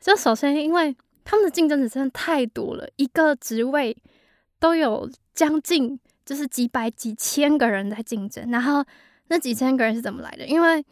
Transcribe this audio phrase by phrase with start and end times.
[0.00, 3.96] 就首先，因为他们的竞争者真的太多了，一个职位
[4.58, 8.50] 都有将近就是几百几千个人在竞争。
[8.50, 8.82] 然后
[9.28, 10.46] 那几千个人是怎么来的？
[10.46, 10.84] 因为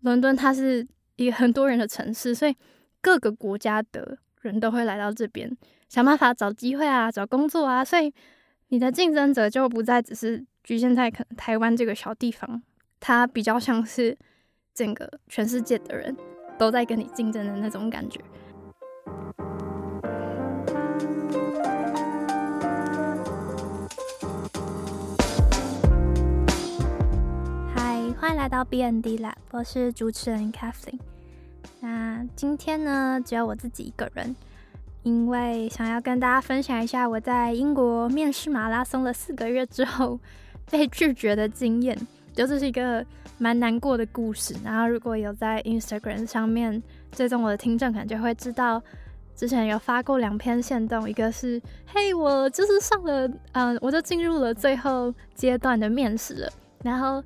[0.00, 0.86] 伦敦它是
[1.16, 2.54] 一个很多人的城市，所以
[3.00, 5.50] 各个国家的人都会来到这边，
[5.88, 7.82] 想办法找机会啊，找工作啊。
[7.82, 8.12] 所以
[8.68, 12.62] 你的竞争者就不再只是局限在可台湾这个小地方，
[13.00, 14.16] 它比较像是
[14.74, 16.14] 整个全世界的人
[16.58, 18.20] 都在跟你竞争的那种感觉。
[28.20, 30.98] 欢迎来到 B N D Lab，我是主持人 Kathleen。
[31.80, 34.36] 那今天呢，只有我自己一个人，
[35.02, 40.20] 因为想要跟大家分享一下我在英国面试马拉松了四个月之后
[40.70, 41.96] 被拒绝的经验，
[42.34, 43.02] 就这是一个
[43.38, 44.54] 蛮难过的故事。
[44.62, 46.82] 然后如果有在 Instagram 上面
[47.12, 48.82] 追踪我的听众，可能就会知道。
[49.34, 56.52] 之前有发过两篇线动，一个是嘿，我就是上了，嗯，我就进入了最后阶段的面试了。
[56.82, 57.22] 然后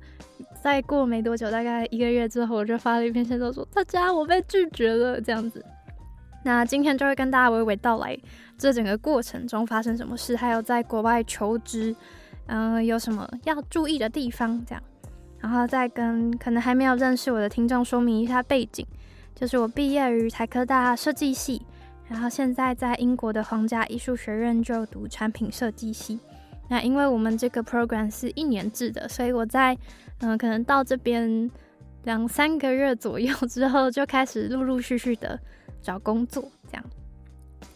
[0.65, 5.63] 再过没多久，大概一个月之后，我就发了一篇线动，说大家我被拒绝了这样子。
[6.43, 8.17] 那今天就会跟大家娓娓道来
[8.57, 11.95] 这整个过程中发生什么事，还有在国外求职，
[12.47, 14.81] 嗯，有什么要注意的地方这样。
[15.39, 18.83] 然后再跟可能还没有认识我的听众说明一下背景，
[19.35, 21.61] 就是我毕业于台科大设计系。
[22.07, 26.19] 然后现在在英国的皇家艺术学院就读产品设计系。
[26.67, 29.77] 那因为我们这个 program 是一年制的，所以我在
[30.19, 31.49] 嗯可能到这边
[32.03, 35.39] 两三个月左右之后，就开始陆陆续续的
[35.81, 36.49] 找工作。
[36.67, 36.83] 这样，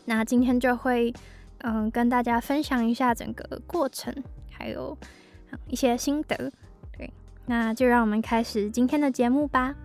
[0.06, 1.14] 那今天就会
[1.60, 4.14] 嗯跟大家分享一下整个过程，
[4.50, 4.98] 还有
[5.67, 6.52] 一些心得。
[6.98, 7.12] 对，
[7.45, 9.76] 那就让我们开始今天的节目吧。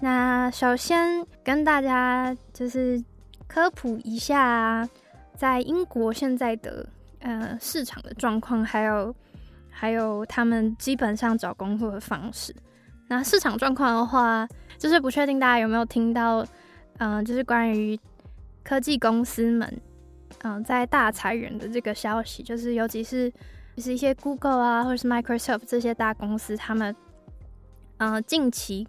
[0.00, 3.02] 那首先跟大家就是
[3.46, 4.86] 科普一下，
[5.34, 6.86] 在英国现在的
[7.20, 9.14] 呃市场的状况，还有
[9.70, 12.54] 还有他们基本上找工作的方式。
[13.08, 14.46] 那市场状况的话，
[14.76, 16.44] 就是不确定大家有没有听到，
[16.98, 17.98] 嗯，就是关于
[18.62, 19.80] 科技公司们
[20.42, 23.30] 嗯在大裁员的这个消息，就是尤其是
[23.76, 26.94] 就是一些 Google 啊，或者是 Microsoft 这些大公司，他们
[27.98, 28.86] 嗯近期。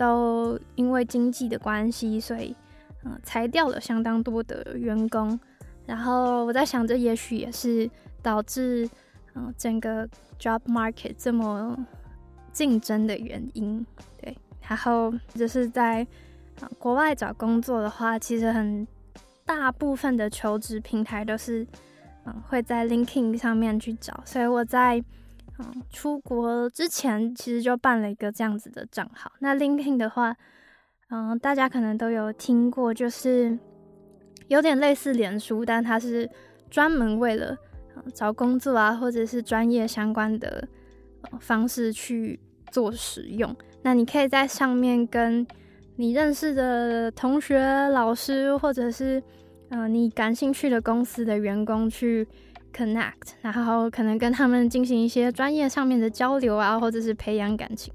[0.00, 2.56] 都因为经济的关系，所以
[3.04, 5.38] 嗯裁掉了相当多的员工。
[5.84, 7.90] 然后我在想，这也许也是
[8.22, 8.88] 导致
[9.34, 10.08] 嗯整个
[10.38, 11.76] job market 这么
[12.50, 13.84] 竞争的原因。
[14.18, 14.34] 对，
[14.66, 16.06] 然后就是在
[16.78, 18.88] 国外找工作的话，其实很
[19.44, 21.66] 大部分的求职平台都是
[22.24, 25.04] 嗯会在 LinkedIn 上面去找，所以我在。
[25.90, 29.30] 出国之前其实就办了一个这样子的账号。
[29.40, 30.34] 那 LinkedIn 的话，
[31.10, 33.58] 嗯，大家可能都有听过，就是
[34.48, 36.28] 有点类似脸书，但它是
[36.70, 37.56] 专门为了
[38.14, 40.66] 找工作啊，或者是专业相关的
[41.40, 42.38] 方式去
[42.70, 43.54] 做使用。
[43.82, 45.46] 那你可以在上面跟
[45.96, 49.22] 你认识的同学、老师，或者是
[49.70, 52.26] 嗯你感兴趣的公司的员工去。
[52.72, 57.92] Connect，然后可能跟他们进行一些专业上面的交流啊，或者是培养感情。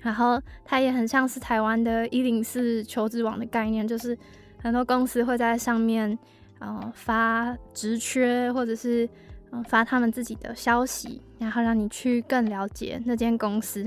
[0.00, 4.16] 然后它也很像是台湾的一零四求职网的概念，就是
[4.62, 6.16] 很多公司会在上面，
[6.58, 9.08] 呃，发职缺或者是
[9.52, 13.84] 嗯发他们自己的消息，然后让你去更了解那间公司。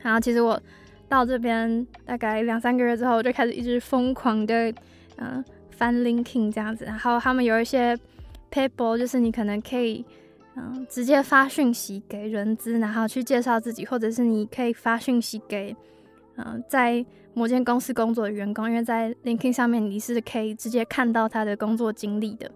[0.00, 0.60] 然后其实我
[1.08, 4.72] 到这边大概两三个月之后，我就开始一直疯狂的
[5.18, 7.96] 嗯翻 l i n k i n g 这样子，然后他们有一些。
[8.50, 10.04] Paper 就是你可能可以，
[10.56, 15.74] 嗯，直接发讯息给人资，然后去介绍自己，或者是你可以发讯息给，
[16.36, 22.50] 嗯，在某间公司工作的员工，因为在 LinkedIn 上面你是可以直接看到他的工作经历的，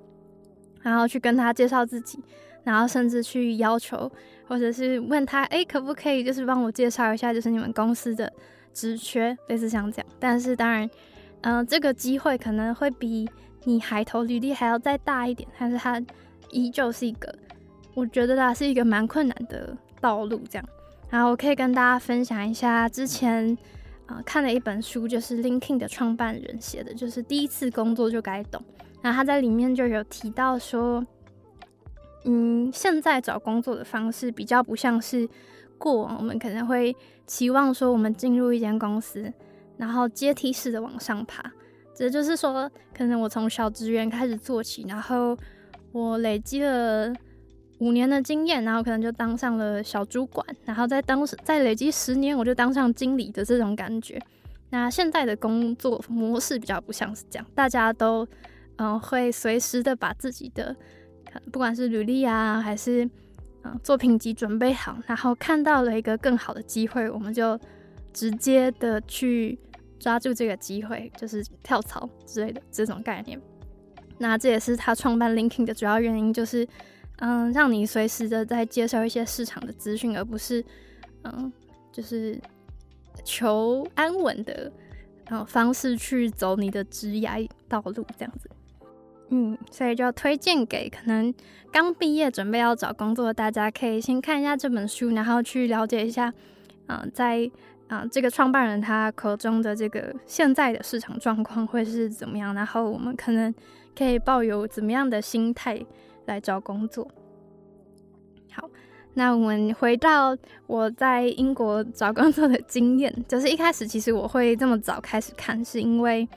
[0.82, 2.18] 然后去跟他介绍自己，
[2.64, 4.10] 然后甚至去要求，
[4.48, 8.32] 或者是问他，哎，可不可以就是帮我介绍一下，就是你们公司的
[8.72, 10.06] 职缺，类似像这样。
[10.18, 10.90] 但是当然，
[11.42, 13.28] 嗯，这个机会可能会比。
[13.64, 16.00] 你海投履历还要再大一点，但是它
[16.50, 17.34] 依旧是一个，
[17.94, 20.40] 我觉得它是一个蛮困难的道路。
[20.50, 20.68] 这样，
[21.10, 23.56] 然后我可以跟大家分享一下之前
[24.06, 28.62] 啊看了一本书，就是 l i n k i n 的创办人写的，就是第一次工作就该懂。
[29.02, 31.04] 然后他在里面就有提到说，
[32.24, 35.28] 嗯，现在找工作的方式比较不像是
[35.78, 36.94] 过往，我们可能会
[37.26, 39.32] 期望说我们进入一间公司，
[39.76, 41.52] 然后阶梯式的往上爬。
[41.94, 45.36] 这就是说，可能我从小职员开始做起，然后
[45.92, 47.12] 我累积了
[47.78, 54.20] 五年的经验，然后可能就当上了小主管，然后在当时再累积十年，我就当上经理的这种感觉。
[54.70, 58.26] 那现在的工作模式比较不像是这样，大家都
[58.76, 60.74] 嗯会随时的把自己的
[61.52, 63.08] 不管是履历啊，还是
[63.62, 67.56] 嗯作品集准备好，然后看到了一个更好的机会，我们就
[68.12, 69.56] 直接的去
[69.98, 73.40] 抓住这个机会，就是跳槽之类的这种概念。
[74.18, 76.66] 那这也是他创办 Linking 的主要原因，就是
[77.18, 80.64] 嗯让你随时的在接受一些市场的资讯，而不是
[81.22, 81.52] 嗯
[81.92, 82.40] 就是。
[83.22, 84.70] 求安稳的
[85.26, 88.50] 呃方式去走你的职涯道路，这样子，
[89.28, 91.32] 嗯，所以就要推荐给可能
[91.70, 96.34] 刚毕业准备要找工作的大家，可以先看一下这本书，然后去了解一下，
[96.88, 97.48] 嗯，在
[97.88, 103.54] 啊这个创办人他口中的这个现在的市场状况会是怎么样，然后我们可能
[103.96, 105.84] 可以抱有怎么样的心态
[106.26, 107.08] 来找工作。
[108.52, 108.68] 好。
[109.16, 110.36] 那我们回到
[110.66, 116.28] 我在英国找工作的经验，就是一开始其实我会这么早开始看，是因为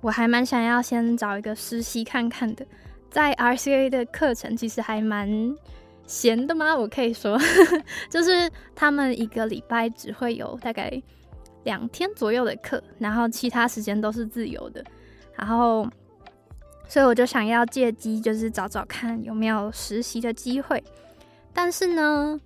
[0.00, 2.64] 我还蛮想要先找一个实习看看的。
[3.10, 5.28] 在 RCA 的课程其实还蛮
[6.06, 6.76] 闲的吗？
[6.76, 7.38] 我可以说，
[8.10, 11.02] 就是他们一个礼拜只会有大概
[11.64, 14.84] 两天左右的课，然后其他时间都是自由的。
[15.34, 15.88] 然后，
[16.86, 20.82] 所以我就想要借机就是找找看有没有实习的机会。
[21.52, 22.38] 但是呢，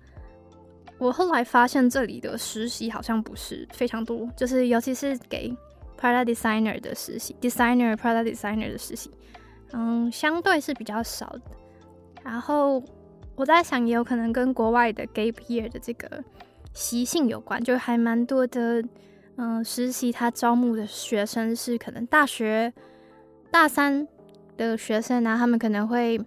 [0.97, 5.53] 我后来发现这里的实习好像不是非常多，就是尤其是给
[5.99, 9.11] product designer 的实习，designer product designer 的实习，
[9.73, 11.41] 嗯，相对是比较少的。
[12.23, 12.81] 然后
[13.39, 16.21] 我在想，也有可能跟国外的 gap year 的这个
[16.73, 18.83] 习性有关，就还蛮多的，
[19.37, 22.73] 嗯，实习他招募的学生是可能大学
[23.49, 24.05] 大三
[24.57, 26.19] 的学生呢，他们可能会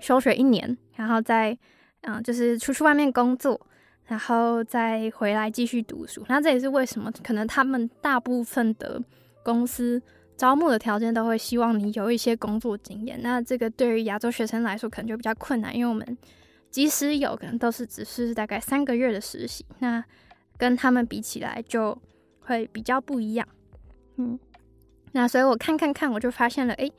[0.00, 1.56] 休学一年，然后再。
[2.04, 3.64] 嗯，就是出去外面工作，
[4.06, 6.24] 然后再回来继续读书。
[6.28, 9.00] 那这也是为什么可能他们大部分的
[9.44, 10.02] 公司
[10.42, 13.16] 招募的条件都会希望你有一些工作经验。
[13.22, 16.18] 那这个对于亚洲学生来说可能就比较困难，因为我们
[16.68, 20.04] 即使有可能都是只是大概三个月的实习，那
[20.58, 21.96] 跟他们比起来就
[22.40, 23.46] 会比较不一样。
[24.16, 24.36] 嗯，
[25.12, 26.92] 那所以我看看看，我就发现了，诶，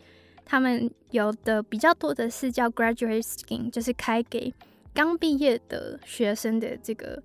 [0.45, 4.53] 他们有的比较多的是叫 graduate scheme，就是开给。
[4.93, 7.21] 刚毕业的学生的这个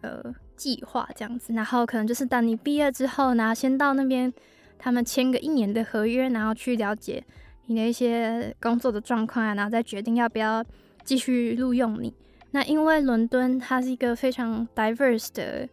[0.00, 4.32] 呃计划这样子，然后可能就是等你毕业之后呢，先到那边
[4.80, 7.22] 他们签个一年的合约，然后去了解
[7.66, 10.64] 你的一些工作的状况啊，然后再决定要不要
[11.04, 12.12] 继续录用你。
[12.50, 15.68] 那因为伦敦它是一个非常 diverse 的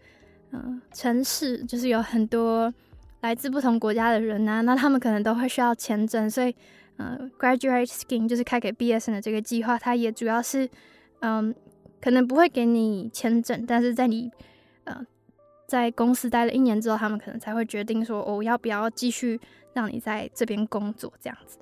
[0.52, 2.72] 嗯城市，就是有很多
[3.22, 6.54] 来自不同国家的人啊，那他们可能都会需要签证，所以
[6.98, 10.70] 嗯 graduate scheme 就是开给毕业生的这个计划，它也主要是。
[11.20, 11.52] 嗯，
[12.00, 14.30] 可能不会给你签证，但是在你
[14.84, 15.04] 呃
[15.68, 19.40] 在公司待了一年之后，他们可能才会决定说，哦，要不要继续
[19.74, 21.60] 让你在这边工作这样子。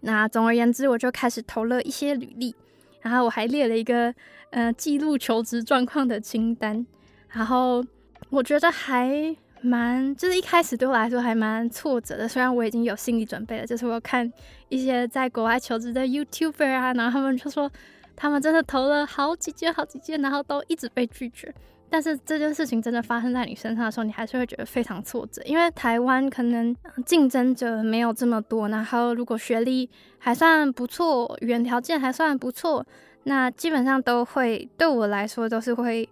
[0.00, 2.54] 那总而言之，我就开始投了一些履历，
[3.02, 4.14] 然后我还列了一个
[4.50, 6.86] 呃记录求职状况的清单。
[7.28, 7.84] 然后
[8.30, 14.32] 我觉得还蛮，就是一开始对我来说还蛮挫折的，虽然我已经有心理准备了，就是我看
[14.68, 17.70] 一些在国外求职的 YouTuber 啊，然后他们就说。
[18.18, 21.54] 他们真的投了好几件、好几件，然后都一直被拒绝。
[21.88, 26.74] 但是这件事情真的发生在你身上的时候，你还是会觉得非常挫折，因为台湾可能
[27.04, 29.88] 竞争者没有这么多，然后如果学历
[30.18, 32.84] 还算不错，语言条件还算不错，
[33.24, 36.08] 那基本上都会对我来说都是会，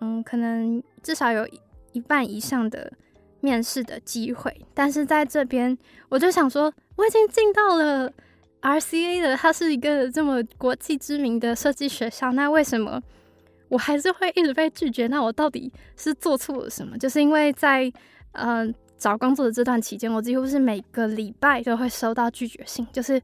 [0.00, 1.48] 嗯，可能至少有
[1.92, 2.92] 一半以上的
[3.40, 4.54] 面试的机会。
[4.74, 5.76] 但是在这边，
[6.08, 8.12] 我就想说，我已经进到了。
[8.60, 13.00] RCA 的，它是一个这么国际知名的设计学校，那为什么
[13.68, 15.06] 我还是会一直被拒绝？
[15.06, 16.96] 那我到底是做错了什么？
[16.98, 17.92] 就是因为在
[18.32, 22.86] 嗯找工作的这段期间，我几乎是每个礼拜都会收到拒绝信。
[22.92, 23.20] 就是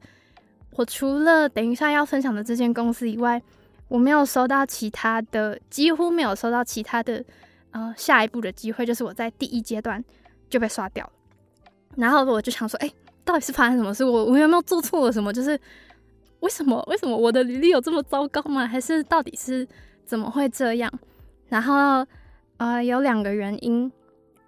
[0.73, 3.43] 我除了等一下要分享的这间公司以外，
[3.89, 7.25] 我没有收到其他的，几乎没有收到其他的
[7.73, 8.85] 呃下一步的机会。
[8.87, 10.03] 就是我在第一阶段
[10.49, 11.13] 就被刷掉了，
[11.97, 12.91] 然后我就想说，哎。
[13.27, 14.05] 到底是发生什么事？
[14.05, 15.33] 我我有没有做错了什么？
[15.33, 15.59] 就是
[16.41, 18.67] 为什么为什么我的履历有这么糟糕吗？
[18.67, 19.67] 还是到底是
[20.05, 20.93] 怎么会这样？
[21.49, 22.07] 然后
[22.57, 23.91] 呃，有两个原因，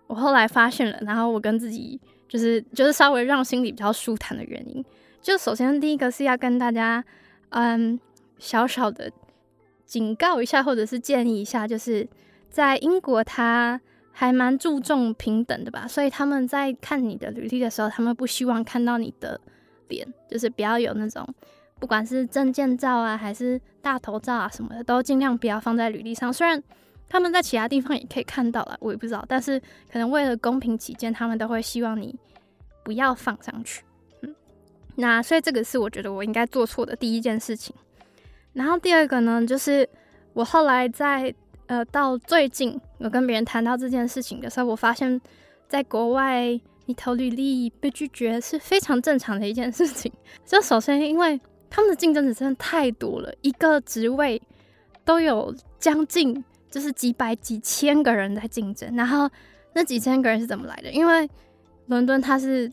[0.07, 0.99] 我后来发现了。
[1.03, 4.85] 然后我跟自己就是就是稍微让心里比较舒坦的原因，
[5.21, 7.05] 就首先第一个是要跟大家
[7.51, 7.99] 嗯
[8.39, 9.11] 小小的
[9.85, 12.09] 警告一下，或者是建议一下，就是
[12.51, 13.81] 在英国他。
[14.19, 19.39] 还蛮注重平等的吧，所以他们在看你的履历的时候，他们不希望看到你的
[19.89, 21.23] 脸，就是不要有那种
[21.78, 26.33] 不管是证件照啊，还是大头照啊什么的，都尽量不要放在履历上。
[26.33, 26.62] 虽然
[27.09, 29.61] 他们在其他地方也可以看到了，我也不知道，但是
[29.92, 32.18] 可能为了公平起见，他们都会希望你
[32.83, 33.83] 不要放上去。
[34.23, 34.35] 嗯，
[34.95, 37.75] 那所以这个是我觉得我应该做错的第一件事情。
[38.54, 39.87] 然后第二个呢，就是
[40.33, 41.33] 我后来在
[41.66, 45.21] 呃到最近，我跟别人谈到这件事情的时候，我发现，
[45.68, 50.11] 在国外你投履历被拒绝是非常正常的一件事情。
[50.47, 51.38] 就首先，因为
[51.76, 54.40] 他们的竞争者真的太多了，一个职位
[55.04, 58.97] 都有将近就是几百几千个人在竞争。
[58.97, 59.28] 然后
[59.75, 60.90] 那几千个人是怎么来的？
[60.90, 61.28] 因为
[61.88, 62.66] 伦敦它是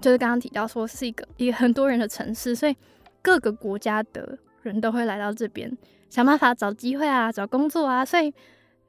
[0.00, 2.76] 就是刚刚提到说是一个一个很多人的城市，所以
[3.22, 4.36] 各个国家的。
[4.62, 5.78] 人都会来到这边
[6.10, 8.34] 想办法找机会啊，找工作啊，所以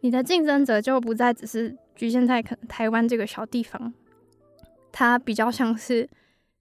[0.01, 3.93] 你的竞争者就不再只是局限在可能台湾这个小地方，
[4.91, 6.09] 它比较像是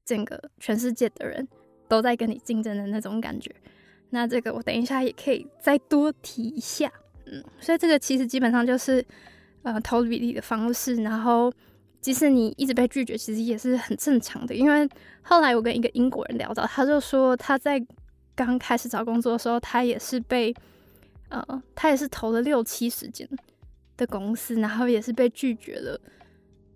[0.05, 1.49] 整个全世界的人
[1.89, 3.51] 都在跟你竞争的那种感觉。
[4.11, 6.93] 那这个我等一下也可以再多提一下，
[7.27, 9.05] 嗯，所以这个其实基本上就是
[9.63, 11.53] 呃投履历的方式，然后
[12.01, 14.55] 即使你一直被拒绝，其实也是很正常的。
[14.55, 14.89] 因为
[15.23, 17.85] 后来我跟一个英国人聊到，他就说他在。
[18.39, 20.55] 刚开始找工作的时候，他也是被，
[21.29, 23.29] 呃，他也是投了六七十间
[23.97, 26.01] 的公司，然后也是被拒绝了，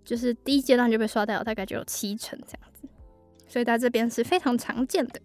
[0.03, 2.69] 就是第一阶段就被刷掉了，大概就有七成这样，
[3.53, 5.21] 所以在这边是非常常见的，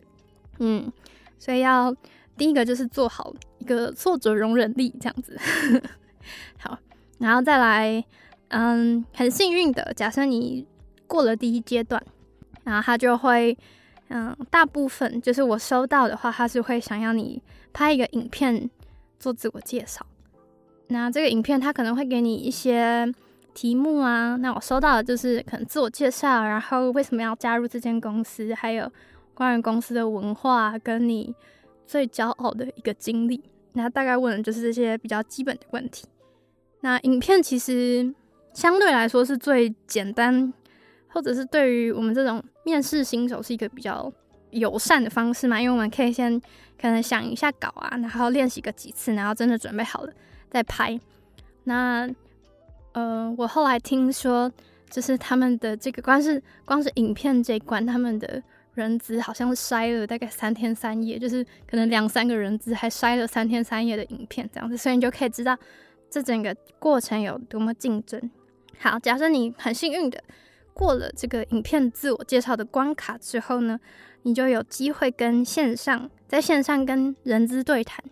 [0.58, 0.92] 嗯，
[1.38, 1.96] 所以要
[2.36, 5.34] 第一个就是做好一个挫折容忍力这样子，
[6.60, 6.78] 好，
[7.16, 8.04] 然后再来，
[8.48, 10.66] 嗯，很幸运的，假设你
[11.06, 12.02] 过了第一阶段，
[12.64, 13.56] 然后他就会。
[14.10, 17.42] 嗯，大部分就是我收到的话，他是会想要你
[17.74, 18.70] 拍一个影片
[19.18, 20.06] 做自我介绍。
[20.86, 23.06] 那这个影片他可能会给你一些
[23.58, 24.36] 题目啊。
[24.36, 28.88] 那我收到的就是可能自我介绍，然后为什么要加入这间公司，还有
[29.34, 31.34] 关于公司的文化，跟你
[31.86, 33.42] 最骄傲的一个经历。
[33.72, 36.06] 那大概问的就是这些比较基本的问题。
[36.82, 38.14] 那影片其实
[38.52, 40.52] 相对来说是最简单。
[41.10, 44.12] 或者是对于我们这种面试新手是一个比较
[44.50, 45.58] 友善的方式嘛？
[45.58, 46.38] 因为我们可以先
[46.78, 50.12] 可能想一下稿啊，然后练习个几次，然后真的准备好了
[50.50, 51.00] 再拍。
[51.64, 52.06] 那
[52.98, 54.50] 呃，我后来听说，
[54.90, 58.42] 就是他们的这个光是光是影片这一关，他们的
[58.74, 65.56] 人资好像是筛了大概三天三夜，就是可能两三个人资还筛了三天三夜的影片这样子，所以你就可以知道
[66.10, 68.20] 这整个过程有多么竞争。
[68.78, 70.20] 好，假设你很幸运的。
[70.74, 73.80] 过了这个影片自我介绍的关卡之后呢，
[74.22, 78.04] 你就有机会跟线上在线上跟人资对谈。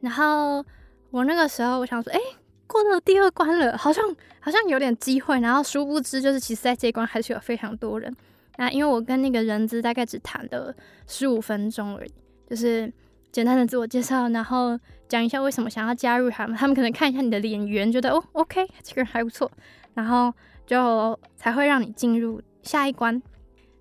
[0.00, 0.64] 然后
[1.12, 2.18] 我那个时候我想说，哎，
[2.66, 4.04] 过了第二关了，好像
[4.40, 5.40] 好像有点机会。
[5.40, 8.14] 然后殊不知，就是其实在这一关还是有非常多人。
[8.56, 10.74] 那因为我跟那个人资大概只谈了
[11.06, 12.12] 十五分钟而已，
[12.48, 12.92] 就是
[13.32, 14.78] 简单的自我介绍，然后
[15.08, 16.56] 讲一下为什么想要加入他们。
[16.56, 19.50] 他们可能看一下你的脸缘，觉得哦，OK，这个人还不错，
[19.94, 20.32] 然后。
[20.66, 23.22] 就才会让你进入下一关。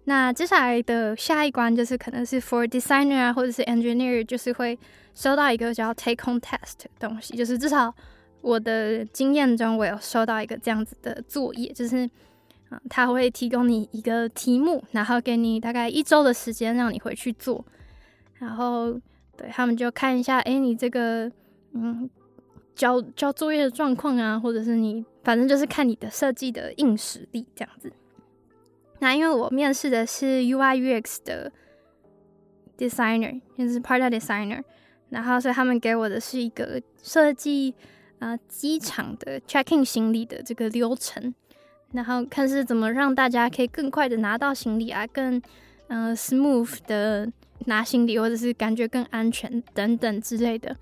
[0.04, 4.78] 那接下来的下一关就是可能是 for designer 啊，或者是 engineer，就是会
[5.16, 7.38] 收到一个叫 take home test 的东西。
[7.38, 7.96] 就是至少
[8.44, 12.08] 我的经验中，我有收到一个这样子的作业，就是
[12.70, 17.66] 啊，他会提供你一个题目，然后给你大概一周的时间让你回去做。
[18.36, 18.92] 然后
[19.36, 21.32] 对他们就看一下，哎，你这个
[21.72, 22.08] 嗯。
[22.76, 27.94] 交交作业的状况啊，或者是你反正就是看你的设计的硬实力这样子。
[28.98, 31.52] 那因为我面试的是 UI UX 的
[32.76, 34.64] designer，就是 part designer，
[35.10, 37.76] 然后所以他们给我的是一个设计
[38.24, 41.34] 啊机场的 checking 行李的这个流程，
[41.92, 45.42] 然后看是怎么让大家可以更快的拿到行李啊，更
[45.88, 47.30] 嗯 smooth 的
[47.66, 50.76] 拿行李，或者是感觉更安全等等之类的。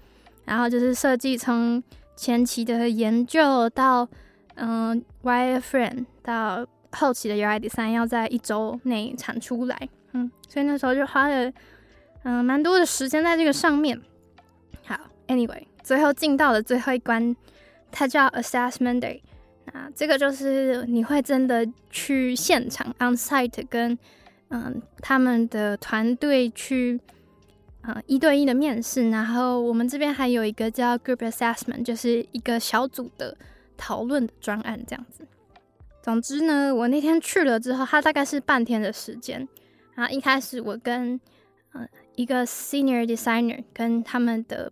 [0.45, 1.81] 然后就是设计从
[2.15, 4.07] 前期的研究到
[4.55, 11.51] 嗯 wireframe 到后期的 UID3 要在一周内产出来，嗯，所以那时候就花了
[12.23, 13.99] 嗯蛮多的时间在这个上面。
[14.83, 14.99] 好
[15.31, 17.35] ，anyway，最后进到了最后一关，
[17.91, 19.21] 它叫 assessment day。
[19.73, 23.97] 那这个就是你会真的去现场 on site 跟
[24.49, 26.99] 嗯他们的团队去。
[27.81, 33.35] 啊，一对一的面试，然后我们这边还有一个叫 group assessment，就是一个小组的
[33.75, 35.27] 讨论的专案这样子。
[35.99, 39.47] 总之呢，我那天去了之后，它大概是半天的时间。
[39.95, 41.19] 然后一开始我跟
[41.73, 44.71] 嗯一个 senior designer 跟他们的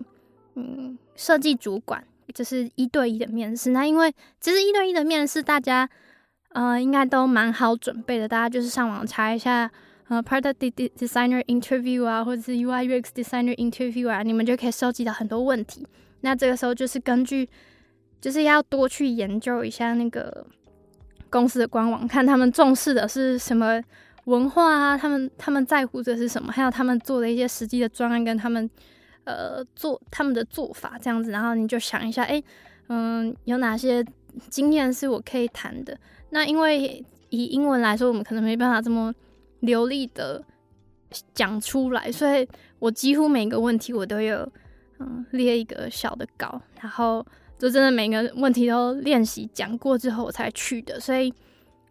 [0.55, 2.03] 嗯设计主管，
[2.33, 3.71] 就是一对一的面试。
[3.71, 5.89] 那因为其实一对一的面试，大家
[6.53, 9.69] 呃应该都蛮好准备的，大家就是上网查一下。
[10.09, 10.55] 呃 product
[10.97, 15.85] designer interview 啊，或者是 UI UX designer interview 啊，你们就可以收集到很多问题。
[16.21, 17.47] 那这个时候就是根据，
[18.19, 20.47] 就是要多去研究一下那个
[21.29, 23.79] 公司的官网，看他们重视的是什么
[24.23, 28.67] 文化啊，他们他们在乎的是什么，还有他们做的一些实际的专案跟他们
[29.25, 31.31] 呃做他们的做法这样子。
[31.31, 32.41] 然后你就想一下，哎，
[32.87, 34.05] 嗯，有哪些
[34.49, 35.97] 经验是我可以谈的？
[36.29, 39.13] 那因为以英文来说，我们可能没办法这么
[39.61, 40.43] 流利的
[41.33, 42.47] 讲出来，所以
[42.79, 44.47] 我几乎每个问题我都有
[44.99, 47.25] 嗯列一个小的稿，然后
[47.57, 50.99] 就真的每个问题都练习讲过之后我才去的。
[50.99, 51.33] 所以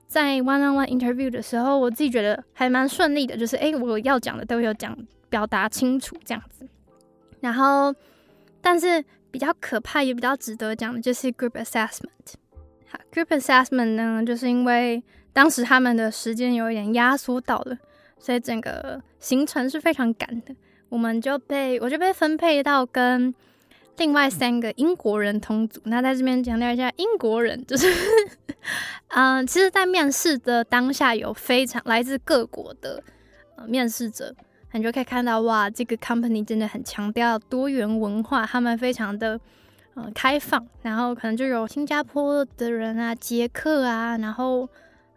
[0.07, 4.97] 在 one on one interview 的时候，我自己觉得还蛮顺利的，就是诶，我要讲的都有讲
[5.29, 6.67] 表达清楚这样子。
[7.41, 7.95] 然后，
[8.61, 12.35] 但是比较可怕也比较值得讲的就是 group assessment。
[12.89, 15.03] 好，group assessment 呢，就是因为
[15.33, 17.77] 当时他们的时间有一点压缩到了，
[18.19, 20.55] 所以整个行程是非常赶的。
[20.89, 23.35] 我们就被我就被分配到跟
[23.99, 25.81] 另外三个英国人同组。
[25.85, 27.87] 那在这边强调一下，英国人就是，
[29.09, 33.03] 嗯， 其实，在面试的当下有非常来自各国的
[33.67, 34.35] 面试者，
[34.73, 39.41] 你就可以看到哇，这个 company 真的很强调多元文化，他们非常的。
[39.95, 44.69] 呃，开放，然后可能就有新加坡的人啊，捷克啊，然后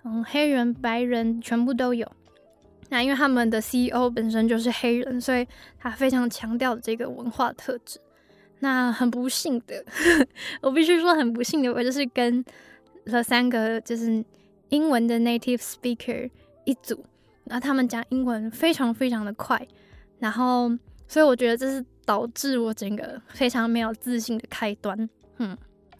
[0.04, 2.12] 嗯，黑人、白人全部都有。
[2.90, 8.00] 那因为他们的 CEO 本身就是黑人，所以他非常强调这个文化特质。
[8.58, 9.86] 那很不幸的，
[10.62, 12.44] 我必须说很不幸的，我就是跟
[13.06, 14.26] 了三个就是
[14.70, 16.28] 英文的 native speaker
[16.66, 17.06] 一组，
[17.52, 19.68] 那他们讲英文非常非常的快，
[20.18, 20.72] 然后
[21.08, 21.86] 所以我觉得这是。
[22.04, 25.08] 导致我整个非常没有自信的开端。
[25.38, 25.56] 嗯，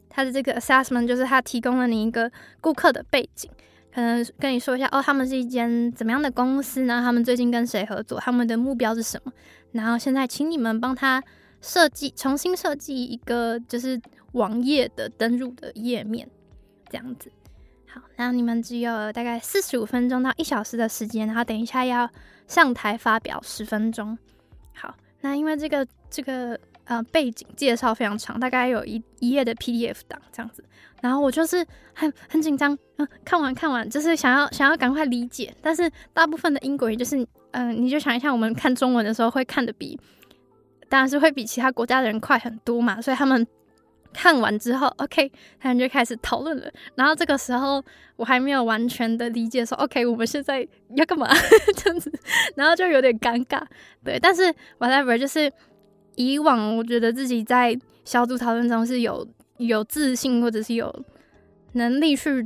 [0.10, 2.30] 他的这个 assessment 就是他提供了你一个
[2.60, 3.50] 顾客的背景，
[3.94, 7.00] 可能跟你说一下哦，他们是一间怎么样的公司呢？
[7.02, 8.20] 他们最近跟谁合作？
[8.20, 9.32] 他们的目标是什么？
[9.72, 11.24] 然后现在请你们帮他
[11.62, 14.02] 设计，重新设计一个就是
[14.34, 16.28] 网页的登录的页面，
[16.90, 17.32] 这样子。
[17.94, 22.10] 好，然后你们只有大概四十五分钟到一小时的时间，然后等一下要
[22.48, 24.18] 上台发表十分钟。
[24.74, 24.96] 好。
[25.24, 30.64] 那因为这个这个呃背景介绍非常长，大概有一一页的 PDF 档这样子，
[31.00, 40.00] 然后我就是很很紧张，嗯，看完看完就是想要想要赶快理解，但是大部分的英国人就是嗯，你就想一下，我们看中文的时候会看的比，
[40.90, 43.46] 当然是会比其他国家的人快很多嘛，所以他们。
[44.14, 46.72] 看完之后，OK，他们就开始讨论了。
[46.96, 47.84] 然后这个时候
[48.16, 51.28] 我还没有完全的理解，说 OK，我们现在要干嘛
[51.78, 52.12] 这样子，
[52.56, 53.62] 然后就有点尴尬。
[54.04, 55.52] 对，但是 whatever，就是
[56.16, 60.94] 以往我觉得自己在小组讨论中是有有自信或者是有
[61.74, 62.46] 能力去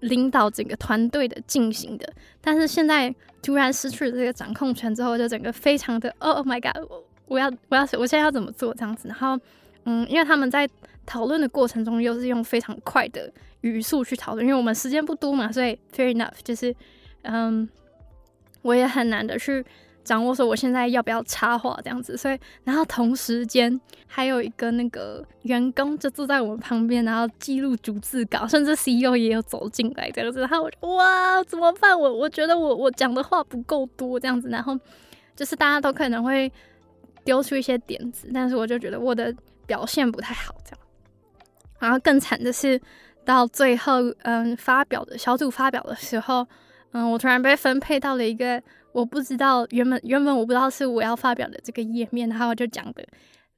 [0.00, 9.08] 领导整个团队的进行的，但是现在突然失去了这个掌控权之后，就整个非常的 Oh my God，我我要我要我现在要怎么做这样子？
[9.08, 9.38] 然后
[9.84, 10.68] 嗯，因为他们在
[11.04, 16.74] 讨论的过程中，又是用非常快的语速去讨论，因为我们时间不多嘛，所以 fair enough，就是
[17.22, 17.68] 嗯，
[18.62, 19.64] 我也很难的去
[20.04, 31.98] 掌握说我现在要不要插话这样子，所以然后同时间还有一个那个员工就坐在我们旁边，然后记录逐字稿，甚至 CEO 也有走进来这样子，然后我哇怎么办？
[31.98, 34.78] 我我觉得我我讲的话不够多这样子，然后
[35.34, 36.50] 就是大家都可能会
[37.24, 39.32] 丢出一些点子，但是我就觉得我的
[39.72, 40.78] 表现不太好这样。
[41.78, 42.78] 然后更惨的是，
[43.24, 46.46] 到最后，嗯，发表的小组发表的时候，
[46.92, 53.02] 嗯，我突然被分配到了一个我不知道原本原本我不知道是我要发表的这个页面，然后我就讲的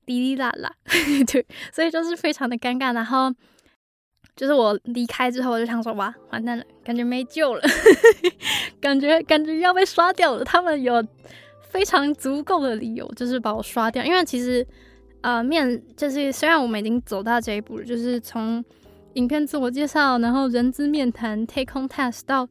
[0.06, 0.72] 滴滴啦啦，
[1.32, 2.94] 对，所以就是非常的尴尬。
[2.94, 3.34] 然后
[4.36, 7.62] 就是我离开之后，我就想说，哇，完蛋了，感觉没救了，
[8.80, 10.44] 感觉感觉要被刷掉了。
[10.44, 11.04] 他们有
[11.68, 14.64] 非常足够的理由，就是把我刷掉，因为其实。
[15.24, 18.62] 呃，面就是虽然我们已经走到这一步了，就是从
[19.14, 22.46] 影片自我介绍，然后人资面谈，take home test 到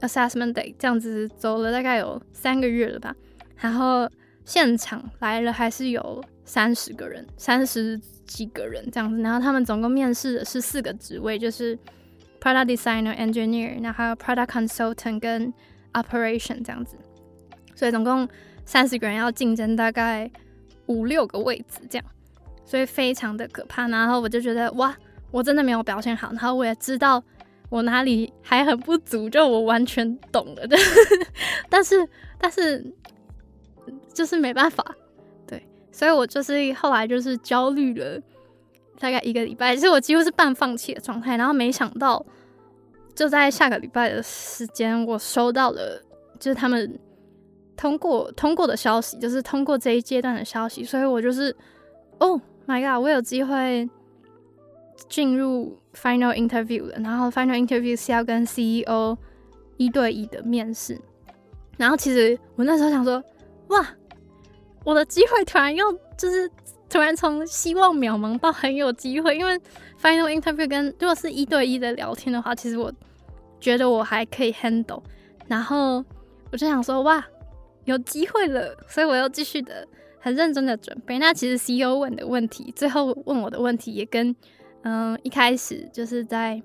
[0.00, 3.16] assessment day 这样子走了大概有三个月了吧。
[3.56, 4.06] 然后
[4.44, 9.22] 现场来了还是有三十个人，三十几个人这样子。
[9.22, 11.74] 然后他们总共面试的是四个职位，就是
[12.38, 15.50] product designer、engineer，然后 product consultant 跟
[15.94, 16.98] operation 这样子。
[17.74, 18.28] 所以总共
[18.66, 20.30] 三十个人要竞争大概。
[20.86, 22.04] 五六个位置这样，
[22.64, 23.88] 所以非常的可怕。
[23.88, 24.96] 然后我就觉得哇，
[25.30, 26.28] 我真的没有表现好。
[26.28, 27.22] 然后我也知道
[27.70, 30.76] 我哪里还很不足，就我完全懂了 的。
[31.68, 32.84] 但是但是
[34.12, 34.84] 就是没办法，
[35.46, 38.20] 对，所以我就是后来就是焦虑了
[38.98, 41.36] 大概一个礼拜，其实我几乎是半放弃的状态。
[41.36, 42.24] 然后没想到
[43.14, 46.00] 就在下个礼拜的时间，我收到了
[46.38, 46.98] 就是他们
[47.76, 51.54] 通过通过的消息，就是通过这一阶段的消息，所以我就是
[52.18, 53.88] ，Oh my god，我有机会
[55.08, 56.96] 进入 final interview 了。
[56.98, 59.16] 然后 final interview 是要跟 CEO
[59.76, 61.00] 一对一的面试。
[61.76, 63.22] 然后其实我那时候想说，
[63.68, 63.86] 哇，
[64.84, 66.48] 我的机会突然又就是
[66.88, 69.58] 突然从希望渺茫到很有机会，因为
[70.00, 72.92] final interview 跟如果是一对一的聊天的话，其实我
[73.58, 75.02] 觉得我还可以 handle。
[75.48, 76.04] 然后
[76.52, 77.24] 我就想说，哇。
[77.84, 79.86] 有机会了，所以我要继续的
[80.18, 81.18] 很认真的准备。
[81.18, 84.34] 那其实 CEO 问的问题，最后问我的问题也跟
[84.82, 86.62] 嗯一开始就是在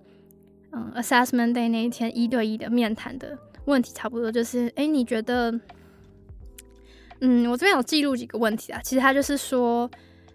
[0.72, 5.52] 嗯 assessment day 那一天一对一的面谈的问题差不多，就是哎你觉得
[7.22, 9.90] 嗯我这边有记录几个问题啊，其实他就是说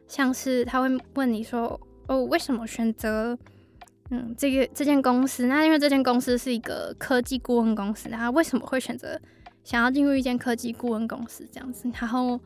[0.06, 3.38] 像是他会问你说哦为什么选择
[4.10, 5.46] 嗯这个这间公司？
[5.46, 9.18] 那因为这间公司是一个科技顾问公司，那为什么会选择？
[9.64, 12.38] 想要进入一间科技顾问公司这样子，然后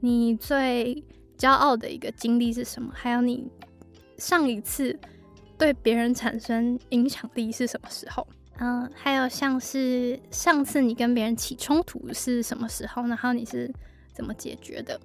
[0.00, 1.02] 你最
[1.38, 2.92] 骄傲的一个经历是什么？
[2.92, 3.48] 还有你
[4.18, 4.98] 上一次
[5.56, 8.26] 对别人产生影响力是什么时候？
[8.58, 13.06] 嗯，还有像是上次你跟别人起冲突是什么时候？
[13.06, 13.72] 然后你是
[14.12, 15.00] 怎么解决的？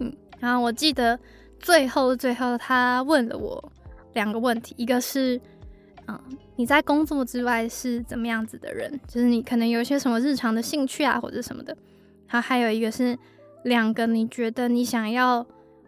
[0.00, 1.18] 嗯，然后我记得
[1.60, 3.72] 最后最后他问了我
[4.12, 5.40] 两个问题，一个是。
[6.06, 6.20] 嗯，
[6.56, 9.00] 你在工作之外是怎么样子的人？
[9.08, 11.76] 就是你可能有一些什么日常的兴趣啊，或者什么的。
[12.28, 13.18] 然后还有一个是
[13.64, 15.44] 两个你觉得你想要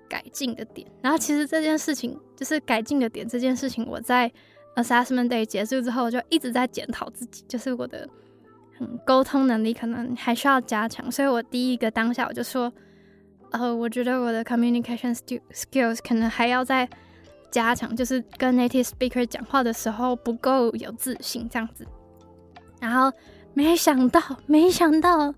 [0.09, 0.87] 改进的点。
[1.01, 4.31] 然后其实这件事情就是改进的点这件事情，我在
[4.75, 8.09] assessment day 结束之后就一直在检讨自己，就是我的
[8.81, 11.11] 嗯沟通能力可能还需要加强。
[11.11, 12.73] 所以我第一个当下我就说，
[13.53, 15.17] 呃，我觉得我的 communication
[15.53, 16.89] skills 可能还要在。
[17.51, 21.87] 加强就是跟 native speaker 讲话的时候不够有自信这样子，
[22.81, 23.11] 然后
[23.55, 25.33] 没想到，没想到，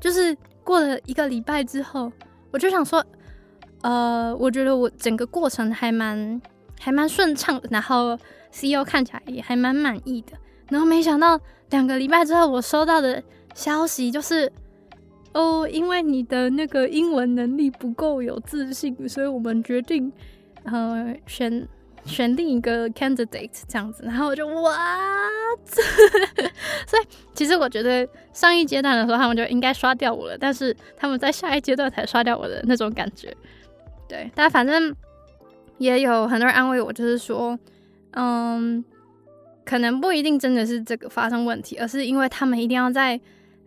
[0.00, 2.12] 就是过了一个礼拜之后，
[2.50, 3.02] 我就想说，
[3.82, 6.40] 呃，我觉得我整个过程还蛮
[6.78, 8.18] 还蛮顺畅的，然后
[8.50, 10.32] CEO 看起来也还蛮满意的，
[10.68, 13.22] 然后没想到两个礼拜之后，我收到的
[13.54, 14.52] 消息就是，
[15.32, 20.12] 哦，因为你的那个英文能力不够有自信，所以我们决定。
[20.66, 21.68] 呃，选
[22.04, 24.76] 选另一个 candidate 这样子，然后我就哇，
[26.86, 33.32] 所以其实我觉得上一阶段的时候他们就应该刷掉我了，但是他们在下一阶段才刷掉我的那种感觉。
[34.08, 34.94] 对，但反正
[35.78, 37.58] 也有很多人安慰我，就是说，
[38.12, 38.84] 嗯，
[39.64, 43.20] 可能不一定真的是这个发生问题，而是因为他们一定要在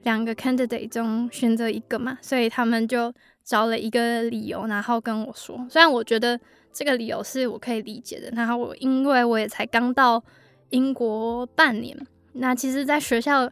[0.03, 6.37] 两个 candidate 中选择一个嘛，所以他们就找了一个理由，然后跟我说，虽然我觉得。
[6.71, 8.29] 这个理由是我可以理解的。
[8.31, 10.23] 然后我因为我也才刚到
[10.69, 11.97] 英国半年，
[12.33, 13.49] 那其实，在学校，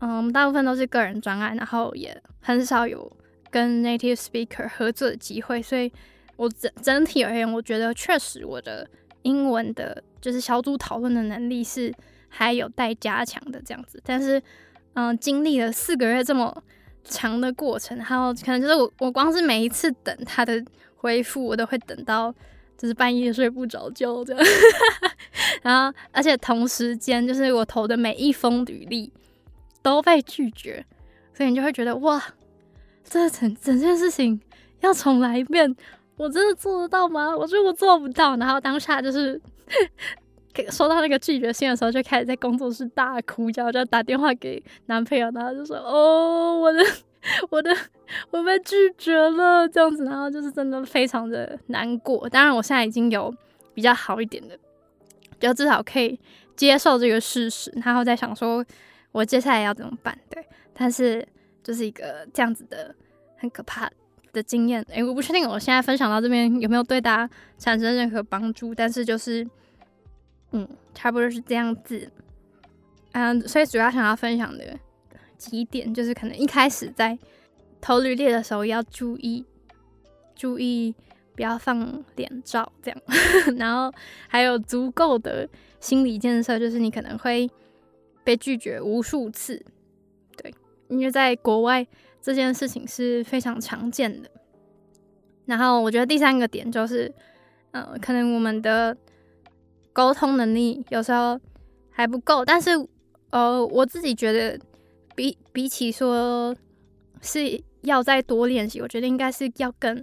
[0.00, 3.10] 嗯，大部分都是个人专案，然后也很少有
[3.50, 5.62] 跟 native speaker 合作的机会。
[5.62, 5.92] 所以，
[6.36, 8.88] 我整整体而言，我觉得确实我的
[9.22, 11.94] 英文的，就是小组讨论的能力是
[12.28, 14.02] 还有待加强的这样子。
[14.04, 14.42] 但是，
[14.94, 16.62] 嗯，经历了四个月这么
[17.04, 20.62] 长的过程，然后可能就是我，我光是每一次等他的。
[21.02, 22.30] 回复我都会等到，
[22.76, 24.46] 就是半夜睡不着觉这样，
[25.64, 29.10] 然后而且同时间就是我投的每一封履历
[29.80, 30.84] 都被拒绝，
[31.32, 32.22] 所以你就会觉得哇，
[33.02, 34.38] 这整整件事情
[34.80, 35.74] 要重来一遍，
[36.18, 37.34] 我真的做得到吗？
[37.34, 38.36] 我觉得我做不到。
[38.36, 39.40] 然后当下就是
[40.70, 46.82] 收到那个拒绝信的时候，就开始在工作室大哭，然后就打电话给男朋友，然后就说哦，我的。
[47.50, 47.70] 我的
[48.30, 52.26] 我被拒绝了，这样子，然后就是真的非常的难过。
[52.30, 53.30] 当然，我现在已经有
[53.74, 54.58] 比较好一点的，
[55.38, 56.18] 就至少可以
[56.56, 58.64] 接受这个事实，然后再想说
[59.12, 60.18] 我接下来要怎么办。
[60.30, 61.22] 对，但是
[61.62, 62.94] 就是一个这样子的
[63.36, 63.86] 很可怕
[64.32, 64.82] 的经验。
[64.88, 69.46] 诶，我不确定我现在分享到这边有没有对大家产生任何帮助，但是就是
[70.52, 72.10] 嗯，差不多是这样子。
[73.12, 74.78] 嗯，所以主要想要分享的。
[75.36, 77.18] 几点就是可能一开始在
[77.80, 79.42] 投履历的时候要注意，
[80.36, 80.94] 注意
[81.34, 83.00] 不要放脸照这样，
[83.56, 83.90] 然后
[84.28, 85.48] 还有足够的
[85.80, 87.50] 心理建设，就是你可能会
[88.22, 89.64] 被拒绝无数次，
[90.36, 90.54] 对，
[90.88, 91.86] 因为在国外
[92.20, 94.30] 这件事情是非常常见的。
[95.46, 97.10] 然后我觉得第三个点就是，
[97.70, 98.94] 呃，可能我们的
[100.00, 101.38] 沟通能力有时候
[101.90, 102.70] 还不够，但是
[103.30, 104.58] 呃，我自己觉得。
[105.16, 106.56] 比比起说
[107.20, 110.02] 是要再多练习，我觉得应该是要更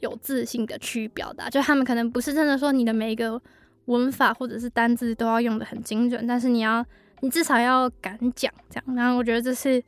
[0.00, 1.50] 有自信的去表达。
[1.50, 3.38] 就他们可能不是真的说你的每一个
[3.84, 6.82] 文法或者是单字都要用的很精准，但是你要
[7.20, 8.96] 你至少要敢讲这样。
[8.96, 9.82] 然后我觉得这是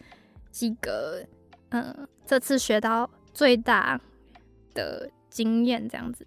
[0.51, 1.25] 几个
[1.71, 3.99] 嗯，这次学到最大
[4.75, 6.27] 的经验这样子。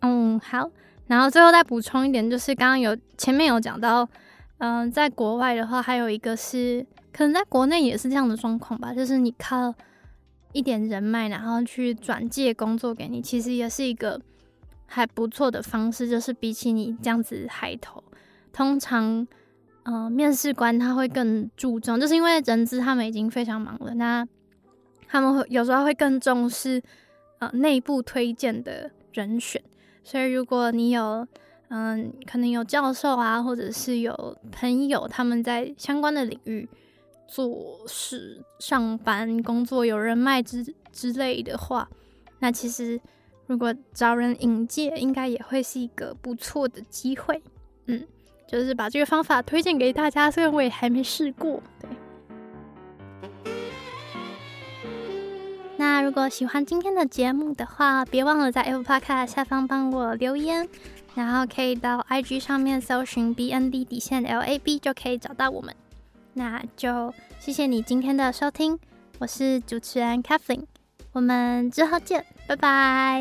[0.00, 0.70] 嗯，好，
[1.06, 4.08] 然后最后再补充一点，就是刚刚有前面有讲到，
[4.58, 9.74] 嗯，在国外的话，还有一个是可能在国内也是这样的状况吧，就是你靠
[10.52, 14.20] 一点人脉，然后去转介工作给你，其实也是一个
[14.86, 16.08] 还不错的方式。
[16.08, 18.02] 就是比起你这样子海投，
[18.52, 19.26] 通常，
[19.82, 24.26] 嗯，面试官他会更注重，就是因为人资他们已经非常忙了，那
[25.08, 26.80] 他们会有时候会更重视，
[27.40, 29.60] 呃，内部推荐的人选。
[30.04, 31.26] 所以，如果你有，
[31.68, 36.68] 嗯，可能有教授啊，或者是有朋友他们在相关的领域
[37.26, 41.88] 做事、上班、工作，有人脉之之类的话，
[42.40, 43.00] 那其实
[43.46, 47.42] 如果找人引荐，应该也会是一个不错的机会。
[47.86, 48.04] 嗯，
[48.46, 51.88] 就是把这个方法推荐给大家，虽然我也还没试过，对。
[55.82, 60.68] 那如果喜欢今天的节目的话，别忘了在 Apple Podcast 下方帮我留言，
[61.16, 65.74] 然后可以到 IG 上面搜寻 BND 底线 LAB 就可以找到我们。
[66.34, 68.78] 那就谢谢你今天的收听，
[69.18, 70.66] 我是主持人 Kathleen，
[71.10, 73.20] 我们之后见，拜拜。